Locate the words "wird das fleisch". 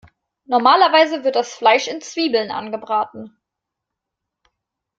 1.23-1.87